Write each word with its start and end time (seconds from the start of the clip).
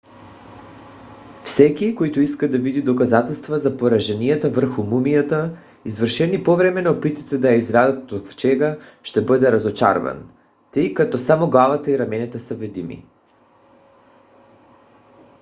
всеки 1.43 1.95
който 1.95 2.21
иска 2.21 2.49
да 2.49 2.57
види 2.59 2.81
доказателства 2.81 3.57
за 3.59 3.77
пораженията 3.77 4.49
върху 4.49 4.83
мумията 4.83 5.57
извършени 5.85 6.43
по 6.43 6.55
време 6.55 6.81
на 6.81 6.91
опитите 6.91 7.37
да 7.37 7.51
я 7.51 7.57
извадят 7.57 8.11
от 8.11 8.23
ковчега 8.23 8.77
ще 9.03 9.21
бъде 9.25 9.51
разочарован 9.51 10.29
тъй 10.71 10.93
като 10.93 11.17
само 11.17 11.49
главата 11.49 11.91
и 11.91 11.99
раменете 11.99 12.39
са 12.39 12.55
видими 12.55 13.05